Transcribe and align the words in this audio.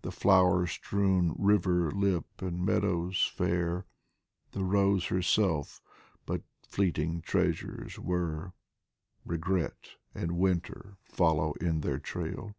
The 0.00 0.10
flower 0.10 0.66
strewn 0.66 1.34
river 1.38 1.90
lip 1.90 2.40
and 2.40 2.64
meadows 2.64 3.30
fair, 3.34 3.84
The 4.52 4.64
rose 4.64 5.08
herself 5.08 5.82
but 6.24 6.40
fleeting 6.66 7.20
treasures 7.20 7.98
were, 7.98 8.54
Regret 9.26 9.96
and 10.14 10.38
Winter 10.38 10.96
follow 11.04 11.52
in 11.60 11.82
their 11.82 11.98
trail. 11.98 12.54